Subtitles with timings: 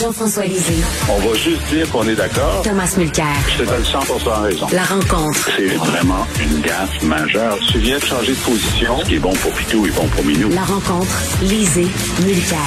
[0.00, 0.82] Jean-François Lisée.
[1.08, 2.62] On va juste dire qu'on est d'accord.
[2.62, 3.26] Thomas Mulcair.
[3.48, 3.98] Je te donne 100
[4.42, 4.66] raison.
[4.72, 5.50] La rencontre.
[5.56, 7.56] C'est vraiment une gaffe majeure.
[7.70, 8.98] Tu viens de changer de position.
[9.00, 10.50] Ce qui est bon pour Pitou est bon pour Minou.
[10.50, 11.16] La rencontre.
[11.42, 11.86] Lisée.
[12.24, 12.58] Mulcair.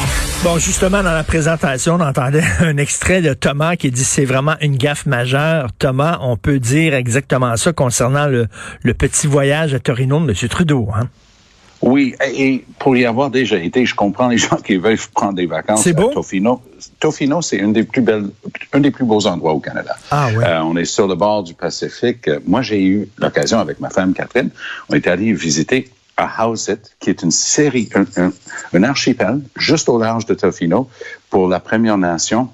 [0.44, 4.56] Bon, justement, dans la présentation, on entendait un extrait de Thomas qui dit c'est vraiment
[4.62, 5.70] une gaffe majeure.
[5.78, 8.48] Thomas, on peut dire exactement ça concernant le,
[8.84, 10.50] le petit voyage à Torino de M.
[10.50, 10.90] Trudeau.
[10.96, 11.10] Hein?
[11.90, 15.46] Oui, et pour y avoir déjà été, je comprends les gens qui veulent prendre des
[15.46, 16.10] vacances C'est beau?
[16.10, 16.62] à Tofino.
[17.00, 18.30] Tofino, c'est un des plus belles,
[18.74, 19.96] un des plus beaux endroits au Canada.
[20.12, 20.44] Ah ouais.
[20.46, 22.30] Euh, on est sur le bord du Pacifique.
[22.46, 24.50] Moi, j'ai eu l'occasion avec ma femme Catherine,
[24.90, 28.32] on est allé visiter à Howsit, qui est une série, un, un,
[28.74, 30.90] un archipel juste au large de Tofino
[31.30, 32.50] pour la Première Nation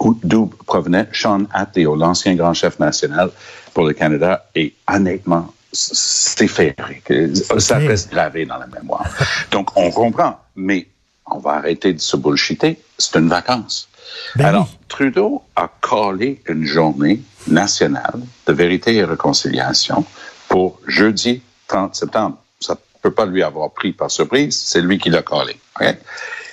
[0.00, 3.30] où- d'où provenait Sean Atteo, l'ancien grand chef national
[3.72, 4.46] pour le Canada.
[4.54, 7.12] Et honnêtement, c'est féerique.
[7.58, 9.06] Ça reste gravé dans la mémoire.
[9.50, 10.88] Donc, on comprend, mais
[11.26, 12.80] on va arrêter de se bullshiter.
[12.96, 13.88] C'est une vacance.
[14.36, 14.78] Ben Alors, oui.
[14.88, 20.04] Trudeau a collé une journée nationale de vérité et réconciliation
[20.48, 22.38] pour jeudi 30 septembre.
[22.60, 25.56] Ça peut pas lui avoir pris par surprise, c'est lui qui l'a collé.
[25.80, 25.96] ok?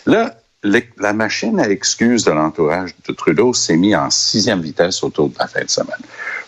[0.05, 0.35] Là,
[0.97, 5.35] la machine à excuses de l'entourage de Trudeau s'est mise en sixième vitesse autour de
[5.39, 6.01] la fin de semaine.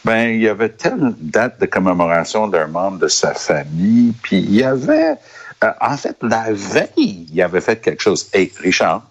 [0.08, 4.56] Ben, il y avait telle date de commémoration d'un membre de sa famille, puis il
[4.56, 5.16] y avait,
[5.66, 8.30] euh, en fait, la veille, il avait fait quelque chose.
[8.32, 9.04] Hey, Richard,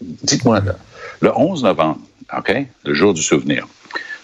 [0.00, 0.74] dites-moi là,
[1.20, 2.00] le 11 novembre,
[2.36, 2.52] OK,
[2.84, 3.68] le jour du souvenir,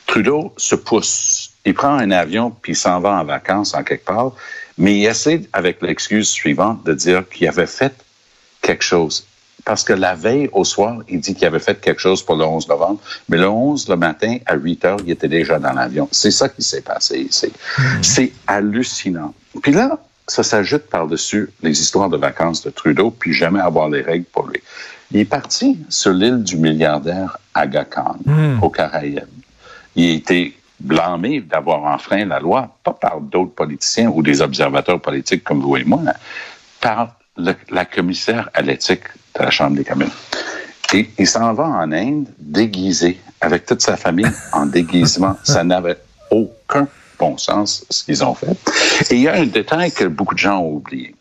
[0.07, 1.53] Trudeau se pousse.
[1.65, 4.33] Il prend un avion puis il s'en va en vacances en quelque part,
[4.79, 7.95] mais il essaie avec l'excuse suivante de dire qu'il avait fait
[8.63, 9.25] quelque chose.
[9.67, 12.45] Parce que la veille au soir, il dit qu'il avait fait quelque chose pour le
[12.45, 16.09] 11 novembre, mais le 11 le matin à 8 heures, il était déjà dans l'avion.
[16.13, 17.53] C'est ça qui s'est passé ici.
[18.01, 19.35] C'est hallucinant.
[19.63, 24.03] Puis là, ça s'ajoute par-dessus les histoires de vacances de Trudeau, puis jamais avoir les
[24.03, 24.61] règles pour lui.
[25.11, 28.17] Il est parti sur l'île du milliardaire Aga Khan,
[28.63, 29.25] aux Caraïbes.
[29.97, 35.01] Il a été blâmé d'avoir enfreint la loi, pas par d'autres politiciens ou des observateurs
[35.01, 36.03] politiques comme vous et moi,
[36.81, 39.05] par le- la commissaire à l'éthique
[39.39, 40.11] de la Chambre des communes.
[40.95, 45.37] Et il s'en va en Inde déguisé, avec toute sa famille en déguisement.
[45.45, 45.99] Ça n'avait
[46.31, 46.87] aucun
[47.19, 48.57] bon sens, ce qu'ils ont fait.
[49.11, 51.15] Et il y a un détail que beaucoup de gens ont oublié.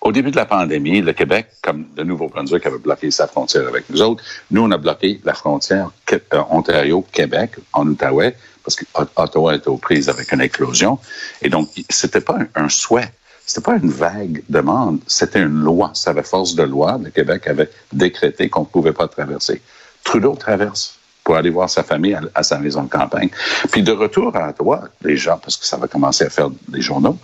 [0.00, 3.90] Au début de la pandémie, le Québec, comme le Nouveau-Brunswick, avait bloqué sa frontière avec
[3.90, 4.22] nous autres.
[4.50, 9.76] Nous, on a bloqué la frontière que- euh, Ontario-Québec en Outaouais parce qu'Ottawa était aux
[9.76, 10.98] prises avec une éclosion.
[11.42, 13.10] Et donc, c'était pas un, un souhait.
[13.48, 15.00] C'était pas une vague demande.
[15.06, 15.90] C'était une loi.
[15.94, 17.00] Ça avait force de loi.
[17.02, 19.62] Le Québec avait décrété qu'on ne pouvait pas traverser.
[20.04, 23.30] Trudeau traverse pour aller voir sa famille à, sa maison de campagne.
[23.72, 26.82] Puis de retour à Ottawa, les gens, parce que ça va commencer à faire des
[26.82, 27.16] journaux,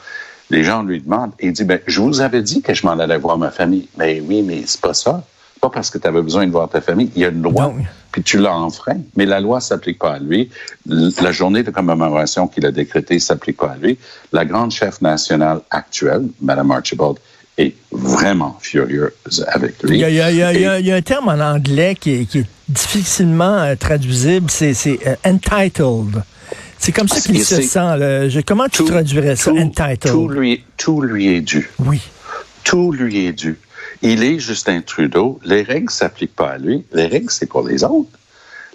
[0.49, 2.99] les gens lui demandent, et il dit, ben, je vous avais dit que je m'en
[2.99, 3.91] allais voir ma famille.
[3.99, 5.23] Mais oui, mais c'est pas ça.
[5.65, 7.11] Pas parce que tu avais besoin de voir ta famille.
[7.17, 7.73] Il y a une loi,
[8.13, 8.99] puis tu l'as enfreint.
[9.17, 10.51] Mais la loi s'applique pas à lui.
[11.23, 13.97] La journée de commémoration qu'il a décrétée s'applique pas à lui.
[14.33, 17.17] La grande chef nationale actuelle, Mme Archibald,
[17.57, 19.97] est vraiment furieuse avec lui.
[19.97, 20.93] Il y a, il y a- il y a- il y a- Et- il y
[20.93, 24.75] a un terme en anglais qui est, qui est difficilement euh, traduisible, c'est
[25.07, 26.23] euh, entitled.
[26.79, 27.79] C'est comme ça qu'il se sent.
[27.79, 28.29] là.
[28.29, 30.01] Je- comment tu tout- traduirais ça, tout- entitled?
[30.01, 31.71] Tout lui, tout lui est dû.
[31.79, 32.03] Oui.
[32.65, 33.57] Tout lui est dû.
[34.05, 35.41] Il est Justin Trudeau.
[35.45, 36.85] Les règles s'appliquent pas à lui.
[36.93, 38.11] Les règles, c'est pour les autres.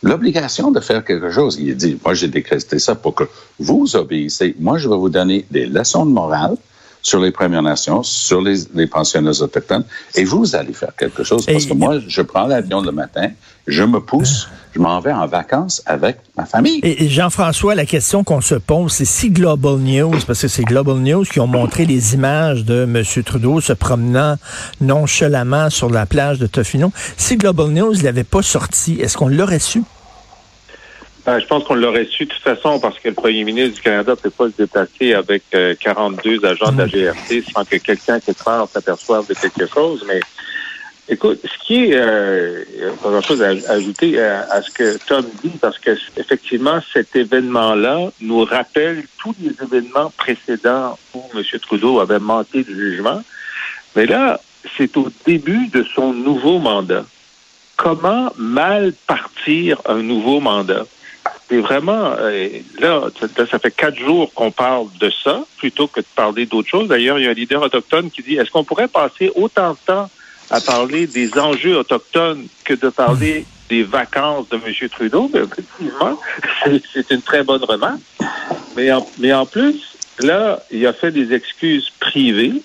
[0.01, 3.25] L'obligation de faire quelque chose, il dit, moi j'ai décrété ça pour que
[3.59, 4.55] vous obéissez.
[4.59, 6.55] Moi, je vais vous donner des leçons de morale
[7.01, 9.85] sur les Premières Nations, sur les, les pensionnats autochtones,
[10.15, 11.45] et vous allez faire quelque chose.
[11.45, 13.29] Parce Et- que moi, je prends l'avion le matin,
[13.67, 16.79] je me pousse, je m'en vais en vacances avec ma famille.
[16.83, 20.63] Et, et Jean-François, la question qu'on se pose, c'est si Global News, parce que c'est
[20.63, 23.03] Global News qui ont montré les images de M.
[23.23, 24.35] Trudeau se promenant
[24.81, 29.27] nonchalamment sur la plage de Tofino, si Global News ne l'avait pas sorti, est-ce qu'on
[29.27, 29.83] l'aurait su?
[31.25, 33.81] Ben, je pense qu'on l'aurait su de toute façon parce que le premier ministre du
[33.81, 37.75] Canada ne peut pas se déplacer avec euh, 42 agents de la GRC sans que
[37.75, 40.03] quelqu'un quelque part s'aperçoive de quelque chose.
[40.07, 40.21] Mais
[41.09, 42.63] écoute, ce qui est euh,
[43.01, 48.43] pas grand-chose à ajouter à, ce que Tom dit parce que effectivement cet événement-là nous
[48.45, 51.43] rappelle tous les événements précédents où M.
[51.59, 53.21] Trudeau avait manqué de jugement.
[53.95, 54.39] Mais là,
[54.77, 57.05] c'est au début de son nouveau mandat.
[57.75, 60.85] Comment mal partir un nouveau mandat?
[61.47, 62.47] C'est vraiment, euh,
[62.79, 63.09] là,
[63.49, 66.87] ça fait quatre jours qu'on parle de ça, plutôt que de parler d'autre chose.
[66.87, 69.77] D'ailleurs, il y a un leader autochtone qui dit, est-ce qu'on pourrait passer autant de
[69.85, 70.09] temps
[70.49, 74.89] à parler des enjeux autochtones que de parler des vacances de M.
[74.89, 75.29] Trudeau?
[75.31, 76.19] Ben, effectivement,
[76.93, 77.99] c'est- une très bonne remarque.
[78.75, 79.75] Mais en, mais en plus,
[80.19, 82.61] là, il a fait des excuses privées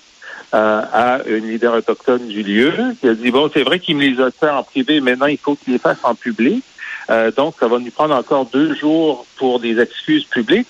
[0.53, 2.71] euh, à une leader autochtone du lieu
[3.01, 5.37] qui a dit, bon, c'est vrai qu'il me les a fait en privé, maintenant il
[5.37, 6.63] faut qu'il les fasse en public.
[7.09, 10.67] Euh, donc, ça va nous prendre encore deux jours pour des excuses publiques.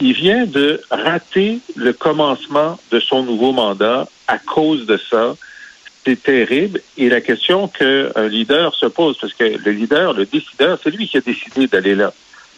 [0.00, 5.34] Il vient de rater le commencement de son nouveau mandat à cause de ça.
[6.04, 6.80] C'est terrible.
[6.98, 11.08] Et la question qu'un leader se pose, parce que le leader, le décideur, c'est lui
[11.08, 12.12] qui a décidé d'aller là.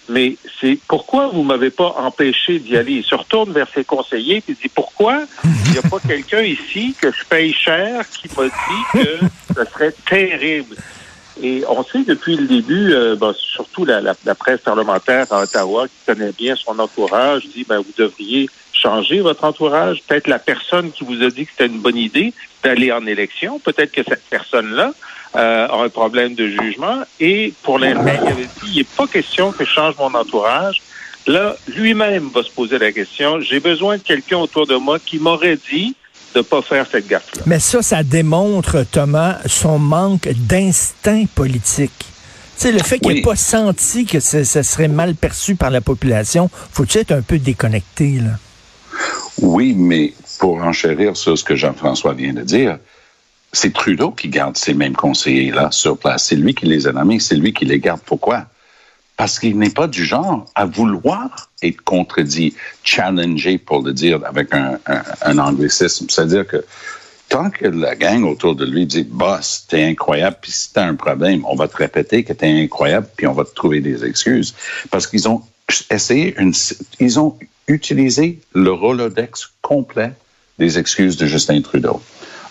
[0.09, 2.93] Mais c'est pourquoi vous m'avez pas empêché d'y aller?
[2.93, 6.95] Il se retourne vers ses conseillers et dit pourquoi il n'y a pas quelqu'un ici
[7.01, 10.77] que je paye cher qui m'a dit que ce serait terrible?
[11.43, 15.43] Et on sait depuis le début, euh, ben, surtout la, la- la presse parlementaire à
[15.43, 20.03] Ottawa, qui connaît bien son entourage, dit ben, vous devriez changer votre entourage.
[20.07, 23.59] Peut-être la personne qui vous a dit que c'était une bonne idée d'aller en élection,
[23.59, 24.93] peut-être que cette personne-là
[25.37, 27.03] euh, a un problème de jugement.
[27.21, 30.81] Et pour l'instant, il avait dit, il n'est pas question que je change mon entourage.
[31.27, 35.19] Là, lui-même va se poser la question, j'ai besoin de quelqu'un autour de moi qui
[35.19, 35.95] m'aurait dit
[36.37, 37.43] de ne pas faire cette gaffe-là.
[37.47, 41.93] Mais ça, ça démontre, Thomas, son manque d'instinct politique.
[42.59, 43.23] Tu sais, le fait qu'il n'ait Oui.
[43.23, 47.39] pas senti que ce, ce serait mal perçu par la population, faut-tu être un peu
[47.39, 48.33] déconnecté, là?
[49.39, 52.79] Oui, mais pour enchérir sur ce que Jean-François vient de dire,
[53.53, 56.27] c'est Trudeau qui garde ces mêmes conseillers-là sur place.
[56.27, 58.01] C'est lui qui les a nommés, c'est lui qui les garde.
[58.05, 58.45] Pourquoi?
[59.17, 64.53] Parce qu'il n'est pas du genre à vouloir être contredit, challengé, pour le dire avec
[64.53, 66.07] un, un, un anglicisme.
[66.11, 66.65] C'est-à-dire que
[67.29, 70.95] tant que la gang autour de lui dit Boss, t'es incroyable, puis si t'as un
[70.95, 74.55] problème, on va te répéter que t'es incroyable, puis on va te trouver des excuses.
[74.91, 75.43] Parce qu'ils ont
[75.91, 76.53] essayé une.
[77.01, 80.13] Ils ont utilisé le Rolodex complet
[80.59, 82.01] des excuses de Justin Trudeau.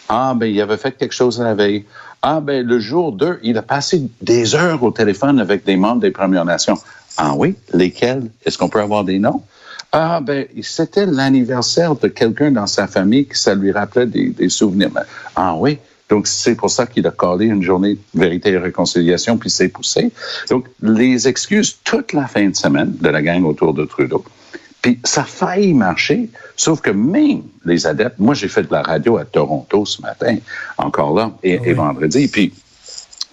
[0.09, 1.85] Ah, ben, il avait fait quelque chose la veille.
[2.21, 6.01] Ah, ben, le jour 2, il a passé des heures au téléphone avec des membres
[6.01, 6.77] des Premières Nations.
[7.17, 7.55] Ah oui?
[7.73, 8.29] Lesquels?
[8.45, 9.41] Est-ce qu'on peut avoir des noms?
[9.91, 14.49] Ah, ben, c'était l'anniversaire de quelqu'un dans sa famille qui ça lui rappelait des, des
[14.49, 14.89] souvenirs.
[14.89, 15.03] Ben,
[15.35, 15.77] Ah oui?
[16.09, 19.69] Donc, c'est pour ça qu'il a collé une journée de vérité et réconciliation, puis s'est
[19.69, 20.11] poussé.
[20.49, 24.23] Donc, les excuses toute la fin de semaine de la gang autour de Trudeau.
[24.85, 28.83] Puis ça a failli marcher, sauf que même les adeptes, moi j'ai fait de la
[28.83, 30.37] radio à Toronto ce matin,
[30.77, 32.53] encore là, et, et vendredi, puis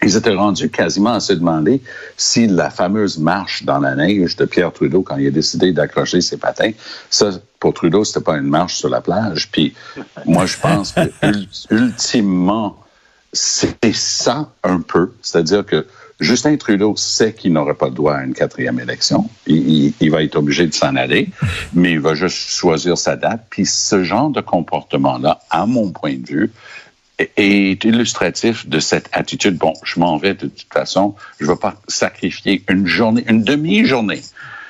[0.02, 1.82] ils étaient rendus quasiment à se demander
[2.16, 6.22] si la fameuse marche dans la neige de Pierre Trudeau quand il a décidé d'accrocher
[6.22, 6.70] ses patins,
[7.10, 9.50] ça, pour Trudeau, c'était pas une marche sur la plage.
[9.52, 9.74] Puis
[10.24, 12.78] moi, je pense que ul- ultimement,
[13.30, 15.12] c'était ça un peu.
[15.20, 15.86] C'est-à-dire que
[16.22, 19.28] Justin Trudeau sait qu'il n'aurait pas le droit à une quatrième élection.
[19.46, 21.28] Il, il- va être obligé de s'en aller,
[21.74, 23.46] mais il va juste choisir sa date.
[23.50, 26.50] Puis ce genre de comportement-là, à mon point de vue,
[27.36, 29.56] est illustratif de cette attitude.
[29.56, 33.44] Bon, je m'en vais de toute façon, je ne vais pas sacrifier une journée, une
[33.44, 34.22] demi-journée.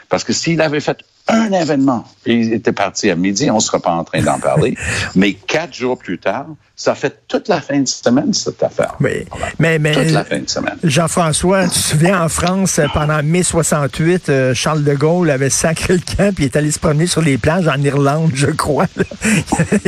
[0.08, 0.98] Parce que s'il avait fait
[1.28, 4.38] un événement, et il était parti à midi, on ne sera pas en train d'en
[4.38, 4.76] parler.
[5.14, 8.96] mais quatre jours plus tard, ça fait toute la fin de semaine, cette affaire.
[9.00, 9.24] Oui.
[9.60, 10.76] Mais, mais, Toute la fin de semaine.
[10.82, 15.94] Jean-François, tu te souviens, en France, pendant mai 68, euh, Charles de Gaulle avait sacré
[15.94, 18.86] le camp puis il est allé se promener sur les plages en Irlande, je crois.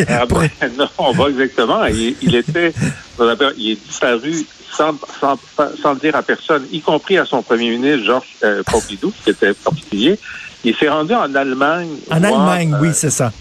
[0.08, 0.48] Ah ben,
[0.78, 1.84] non, pas exactement.
[1.86, 2.72] Il, il était,
[3.19, 4.32] on appelle- il est disparu
[4.76, 5.36] sans, sans,
[5.80, 9.30] sans le dire à personne, y compris à son premier ministre, Georges euh, Pompidou, qui
[9.30, 10.18] était particulier.
[10.64, 11.90] Il s'est rendu en Allemagne.
[12.10, 13.32] en voir, Allemagne, euh, oui, c'est ça.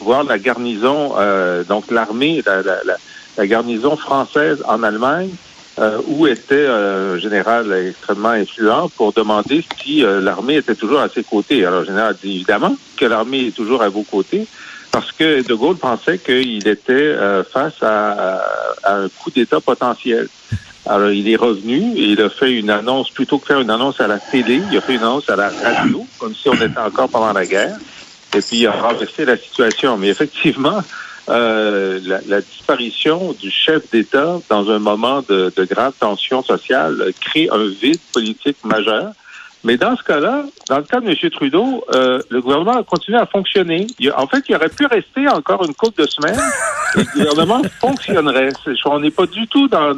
[0.00, 2.96] voir la garnison, euh, donc l'armée, la, la, la,
[3.36, 5.30] la garnison française en Allemagne,
[5.78, 11.00] euh, où était euh, un général extrêmement influent pour demander si euh, l'armée était toujours
[11.00, 11.66] à ses côtés.
[11.66, 14.46] Alors le général dit évidemment que l'armée est toujours à vos côtés,
[14.96, 18.40] parce que De Gaulle pensait qu'il était euh, face à,
[18.82, 20.26] à un coup d'État potentiel.
[20.86, 24.00] Alors, il est revenu et il a fait une annonce, plutôt que faire une annonce
[24.00, 26.78] à la télé, il a fait une annonce à la radio, comme si on était
[26.78, 27.76] encore pendant la guerre.
[28.34, 29.98] Et puis, il a renversé la situation.
[29.98, 30.80] Mais effectivement,
[31.28, 37.12] euh, la, la disparition du chef d'État dans un moment de, de grave tension sociale
[37.20, 39.12] crée un vide politique majeur.
[39.66, 41.30] Mais dans ce cas-là, dans le cas de M.
[41.30, 43.86] Trudeau, euh, le gouvernement a continué à fonctionner.
[43.98, 46.38] Il en fait, il aurait pu rester encore une couple de semaines
[46.96, 48.50] et le gouvernement fonctionnerait.
[48.84, 49.90] On n'est pas du tout dans,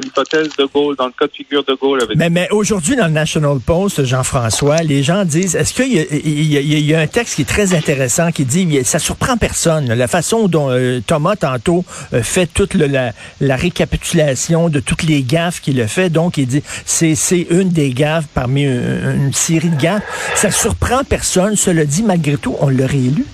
[0.00, 2.02] l'hypothèse de Gaulle, dans le cas de figure de Gaulle.
[2.02, 5.98] Avec Mais, mais aujourd'hui, dans le National Post, Jean-François, les gens disent, est-ce qu'il y,
[5.98, 10.06] a- y y un texte qui est très intéressant qui dit, ça surprend personne, la
[10.06, 13.10] façon dont euh, Thomas tantôt euh, fait toute le- la,
[13.40, 16.08] la récapitulation de toutes les gaffes qu'il a fait.
[16.10, 18.64] Donc, il dit, c'est une des gaffes parmi
[19.12, 20.32] une série de gaffes.
[20.34, 21.56] Ça surprend personne.
[21.56, 23.24] Cela dit, malgré tout, on l'a réélu.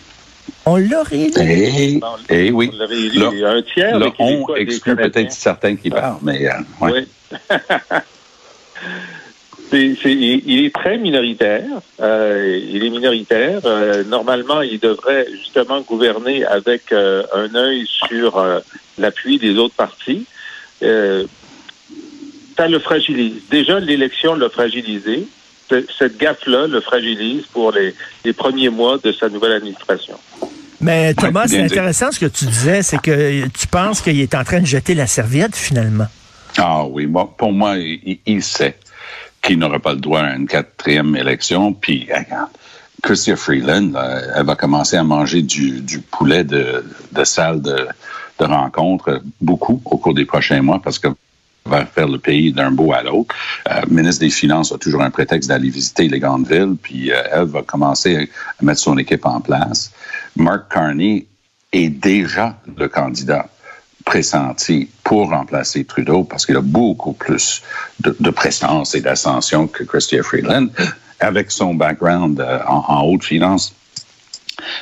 [0.67, 1.33] On l'a réélu.
[1.41, 2.01] Eh,
[2.31, 2.71] eh oui.
[2.73, 3.19] on l'aurait élu.
[3.19, 6.49] Là, Il y a un tiers Là, des on exclut peut-être certains qui parlent, mais
[6.49, 6.93] euh, ouais.
[6.93, 7.39] Oui.
[9.71, 11.65] C'est, c'est, il est très minoritaire.
[12.01, 13.61] Euh, il est minoritaire.
[13.65, 18.61] Euh, normalement, il devrait justement gouverner avec euh, un œil sur euh,
[18.99, 20.27] l'appui des autres partis.
[20.81, 23.43] ça le fragilise.
[23.51, 25.27] Déjà, l'élection l'a fragilisé.
[25.69, 27.95] Cette gaffe-là le fragilise pour les,
[28.25, 30.19] les premiers mois de sa nouvelle administration.
[30.81, 34.45] Mais Thomas, c'est intéressant ce que tu disais, c'est que tu penses qu'il est en
[34.45, 36.07] train de jeter la serviette finalement.
[36.59, 38.77] Ah oui, pour moi, il, sait
[39.43, 41.73] qu'il n'aura pas le droit à une quatrième élection.
[41.73, 42.51] Puis, regarde,
[43.03, 43.93] Christian Freeland,
[44.37, 46.85] elle va commencer à manger du, poulet de,
[47.25, 47.89] salle de,
[48.39, 51.09] rencontre beaucoup au cours des prochains mois parce que
[51.67, 53.35] va faire le pays d'un bout à l'autre.
[53.71, 57.23] Euh, ministre des Finances a toujours un prétexte d'aller visiter les grandes villes, puis euh,
[57.33, 58.29] elle va commencer
[58.61, 59.91] à mettre son équipe en place.
[60.37, 61.27] Mark Carney
[61.73, 63.49] est déjà le candidat
[64.05, 67.63] pressenti pour remplacer Trudeau parce qu'il a beaucoup plus
[68.01, 70.69] de, de prestance et d'ascension que Christian Freeland
[71.21, 73.75] avec son background euh, en, en, haute finance,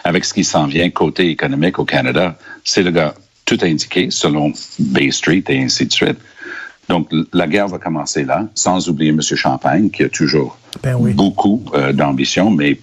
[0.03, 2.37] avec ce qui s'en vient côté économique au Canada.
[2.65, 6.19] C'est le gars tout indiqué selon Bay Street et ainsi de suite.
[6.89, 9.21] Donc, la guerre va commencer là, sans oublier M.
[9.23, 12.79] Champagne, qui a toujours ben beaucoup euh, d'ambition, mais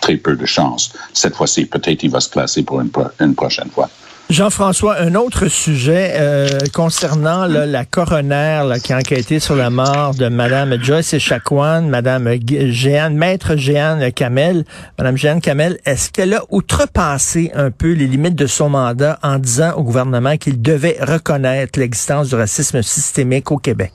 [0.00, 0.92] très peu de chance.
[1.12, 3.88] Cette fois-ci, peut-être il va se placer pour une, une prochaine fois.
[4.30, 10.28] Jean-François, un autre sujet euh, concernant la coroner qui a enquêté sur la mort de
[10.28, 12.36] Mme Joyce Echaquan, Mme
[12.70, 14.62] Jeanne, Maître Jeanne Kamel.
[15.00, 19.38] Mme Jeanne Kamel, est-ce qu'elle a outrepassé un peu les limites de son mandat en
[19.38, 23.92] disant au gouvernement qu'il devait reconnaître l'existence du racisme systémique au Québec?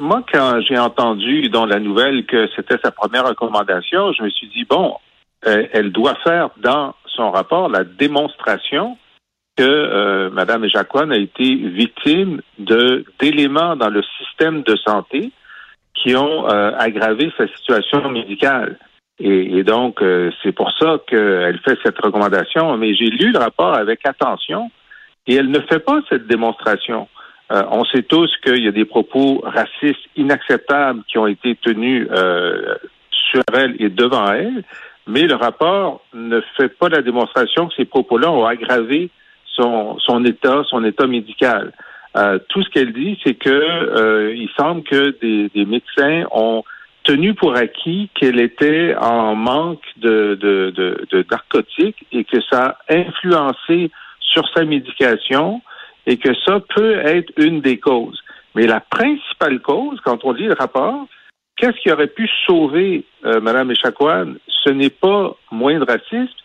[0.00, 4.48] moi, quand j'ai entendu dans la nouvelle que c'était sa première recommandation, je me suis
[4.48, 4.96] dit, bon,
[5.46, 8.96] euh, elle doit faire dans son rapport la démonstration
[9.56, 15.32] que euh, Mme Ejaquan a été victime d'éléments dans le système de santé
[15.94, 18.78] qui ont euh, aggravé sa situation médicale.
[19.18, 22.76] Et, donc, euh, c'est pour ça qu'elle fait cette recommandation.
[22.76, 24.70] Mais j'ai lu le rapport avec attention
[25.26, 27.08] et elle ne fait pas cette démonstration.
[27.48, 32.06] on sait tous qu'il y a des propos racistes inacceptables qui ont été tenus
[33.10, 34.62] sur elle et devant elle,
[35.06, 39.10] mais le rapport ne fait pas la démonstration que ces propos-là ont aggravé
[39.46, 41.72] son, son état, son état médical.
[42.16, 46.64] Euh, tout ce qu'elle dit, c'est que euh, il semble que des, des, médecins ont
[47.04, 52.78] tenu pour acquis qu'elle était en manque de, de, de, de narcotiques et que ça
[52.88, 55.62] a influencé sur sa médication
[56.06, 58.20] et que ça peut être une des causes.
[58.54, 61.06] Mais la principale cause, quand on lit le rapport,
[61.56, 64.34] qu'est-ce qui aurait pu sauver euh, Mme Echaquan?
[64.48, 66.36] Ce n'est pas moindre raciste,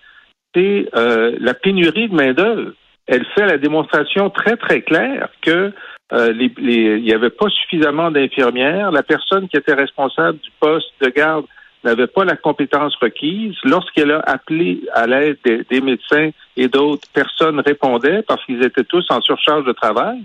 [0.55, 2.71] c'est euh, la pénurie de main-d'œuvre.
[3.07, 5.73] Elle fait la démonstration très, très claire que
[6.13, 8.91] euh, les, il n'y avait pas suffisamment d'infirmières.
[8.91, 11.45] La personne qui était responsable du poste de garde
[11.83, 13.55] n'avait pas la compétence requise.
[13.63, 18.83] Lorsqu'elle a appelé à l'aide des, des médecins et d'autres, personnes répondaient parce qu'ils étaient
[18.83, 20.21] tous en surcharge de travail.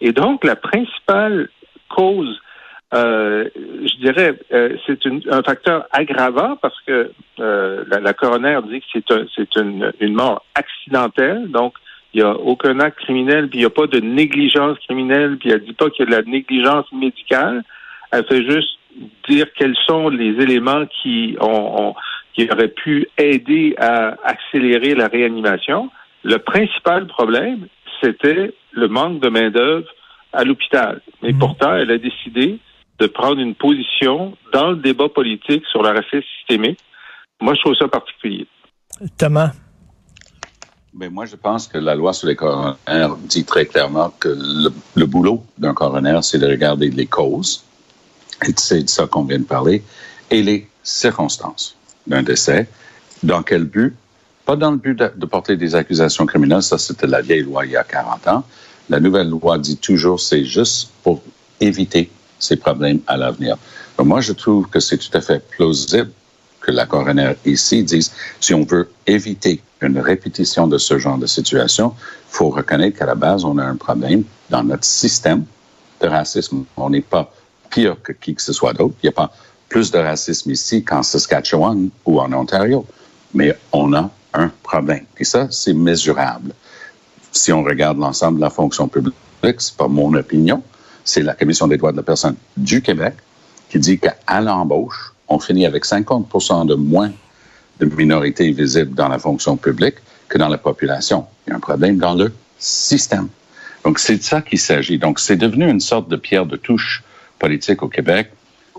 [0.00, 1.48] Et donc, la principale
[1.88, 2.40] cause
[2.94, 8.86] euh, je dirais, euh, c'est un facteur aggravant parce que euh, la, coroner dit que
[8.92, 11.74] c'est un, c'est une, une mort accidentelle, donc
[12.14, 15.50] il n'y a aucun acte criminel, puis il n'y a pas de négligence criminelle, puis
[15.50, 17.64] elle dit pas qu'il y a de la négligence médicale.
[18.12, 18.78] Elle fait juste
[19.28, 21.94] dire quels sont les éléments qui ont,
[22.34, 25.90] qui auraient pu aider à accélérer la réanimation.
[26.22, 27.66] Le principal problème,
[28.00, 29.88] c'était le manque de main d'œuvre
[30.32, 31.00] à l'hôpital.
[31.22, 31.38] Mais mmh.
[31.38, 32.58] pourtant, elle a décidé
[32.98, 36.78] de prendre une position dans le débat politique sur le racisme systémique.
[37.40, 38.46] Moi, je trouve ça particulier.
[39.18, 39.52] Thomas?
[40.94, 42.76] Ben moi, je pense que la loi sur les coroners
[43.24, 44.34] dit très clairement que
[44.94, 47.64] le, boulot d'un coroner, c'est de regarder les causes,
[48.48, 49.82] et c'est de ça qu'on vient de parler,
[50.30, 51.76] et les circonstances
[52.06, 52.66] d'un décès.
[53.22, 53.94] Dans quel but?
[54.46, 57.66] Pas dans le but de, de porter des accusations criminelles, ça c'était la vieille loi
[57.66, 58.44] il y a 40 ans.
[58.88, 61.20] La nouvelle loi dit toujours c'est juste pour
[61.60, 63.56] éviter ces problèmes à l'avenir.
[63.98, 66.10] Moi, je trouve que c'est tout à fait plausible
[66.60, 71.26] que la coroner ici dise, si on veut éviter une répétition de ce genre de
[71.26, 75.44] situation, il faut reconnaître qu'à la base, on a un problème dans notre système
[76.00, 76.64] de racisme.
[76.76, 77.32] On n'est pas
[77.70, 78.94] pire que qui que ce soit d'autre.
[79.02, 79.32] Il n'y a pas
[79.68, 82.84] plus de racisme ici qu'en Saskatchewan ou en Ontario.
[83.34, 85.04] Mais on a un problème.
[85.18, 86.52] Et ça, c'est mesurable.
[87.32, 89.14] Si on regarde l'ensemble de la fonction publique,
[89.58, 90.62] c'est pas mon opinion,
[91.06, 93.14] c'est la Commission des droits de la personne du Québec
[93.70, 97.12] qui dit qu'à l'embauche, on finit avec 50% de moins
[97.80, 99.96] de minorités visibles dans la fonction publique
[100.28, 101.26] que dans la population.
[101.46, 103.28] Il y a un problème dans le système.
[103.84, 104.98] Donc, c'est de ça qu'il s'agit.
[104.98, 107.04] Donc, c'est devenu une sorte de pierre de touche
[107.38, 108.30] politique au Québec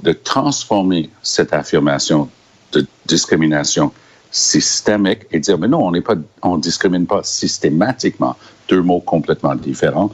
[0.04, 2.30] de transformer cette affirmation
[2.74, 3.92] de discrimination
[4.32, 8.36] systémique et dire, mais non, on n'est pas, on discrimine pas systématiquement.
[8.68, 10.12] Deux mots complètement différents.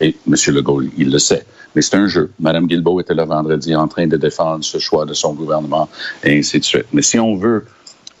[0.00, 0.34] Et M.
[0.54, 1.46] Legault, il le sait.
[1.74, 2.32] Mais c'est un jeu.
[2.40, 5.88] Mme Guilbeault était là vendredi en train de défendre ce choix de son gouvernement
[6.22, 6.86] et ainsi de suite.
[6.92, 7.66] Mais si on veut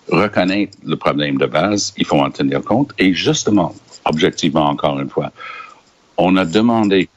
[0.08, 2.92] reconnaître le problème de base, il faut en tenir compte.
[2.98, 3.74] Et justement,
[4.04, 5.32] objectivement, encore une fois,
[6.16, 7.08] on a demandé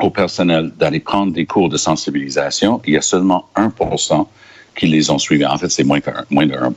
[0.00, 2.80] au personnel d'aller prendre des cours de sensibilisation.
[2.86, 4.26] Il y a seulement 1%
[4.76, 5.46] qui les ont suivis.
[5.46, 6.72] En fait, c'est moins, moins de 1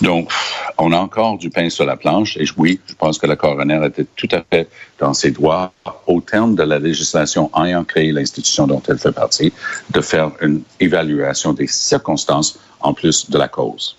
[0.00, 0.30] Donc,
[0.78, 2.36] on a encore du pain sur la planche.
[2.36, 5.72] Et oui, je pense que la coroner était tout à fait dans ses droits,
[6.06, 9.52] au terme de la législation ayant créé l'institution dont elle fait partie,
[9.90, 13.96] de faire une évaluation des circonstances en plus de la cause.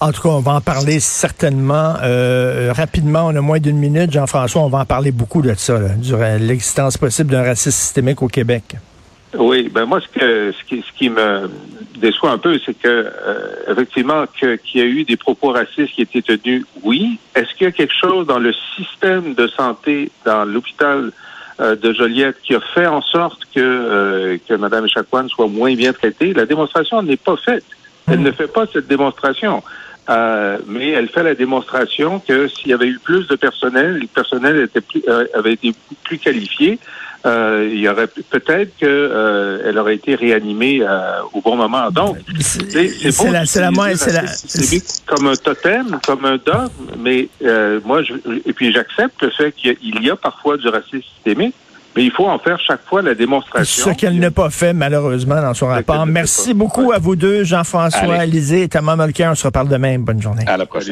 [0.00, 3.26] En tout cas, on va en parler certainement euh, rapidement.
[3.26, 4.10] On a moins d'une minute.
[4.10, 8.28] Jean-François, on va en parler beaucoup de ça, de l'existence possible d'un racisme systémique au
[8.28, 8.76] Québec.
[9.36, 11.50] Oui, ben moi, ce, que, ce, qui, ce qui me
[11.96, 16.02] déçoit un peu, c'est que euh, effectivement qu'il y a eu des propos racistes qui
[16.02, 16.64] étaient tenus.
[16.82, 17.18] Oui.
[17.34, 21.12] Est-ce qu'il y a quelque chose dans le système de santé, dans l'hôpital
[21.60, 25.74] euh, de Joliette, qui a fait en sorte que euh, que Mme Echaquan soit moins
[25.74, 26.32] bien traitée?
[26.32, 27.64] La démonstration n'est pas faite.
[28.10, 29.62] Elle ne fait pas cette démonstration.
[30.08, 34.06] Euh, mais elle fait la démonstration que s'il y avait eu plus de personnel, le
[34.06, 35.74] personnel était plus, euh, avait été
[36.04, 36.78] plus qualifié,
[37.26, 41.90] euh, il y aurait peut-être que euh, elle aurait été réanimée euh, au bon moment.
[41.90, 47.28] Donc, c'est la, c'est la, la, c'est comme un totem, comme un dogme, mais
[47.84, 48.14] moi, je,
[48.46, 51.54] et puis j'accepte le fait qu'il y a parfois du racisme systémique.
[51.98, 53.86] Mais il faut en faire chaque fois la démonstration.
[53.86, 56.06] Ce qu'elle n'a pas fait, malheureusement, dans son rapport.
[56.06, 59.26] Merci beaucoup à vous deux, Jean-François Alizé et Thomas Molker.
[59.32, 59.98] On se reparle demain.
[59.98, 60.44] Bonne journée.
[60.46, 60.86] À la prochaine.